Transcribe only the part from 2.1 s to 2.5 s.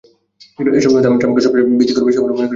বলে মনে করি না।